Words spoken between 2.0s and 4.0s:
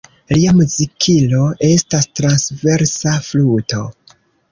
transversa fluto.